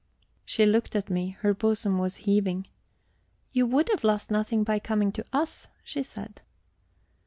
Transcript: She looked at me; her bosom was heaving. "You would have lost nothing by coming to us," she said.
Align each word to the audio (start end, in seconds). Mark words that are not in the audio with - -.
She 0.45 0.65
looked 0.65 0.95
at 0.95 1.11
me; 1.11 1.37
her 1.41 1.53
bosom 1.53 1.99
was 1.99 2.15
heaving. 2.25 2.65
"You 3.51 3.67
would 3.67 3.87
have 3.89 4.03
lost 4.03 4.31
nothing 4.31 4.63
by 4.63 4.79
coming 4.79 5.11
to 5.11 5.23
us," 5.31 5.67
she 5.83 6.01
said. 6.01 6.41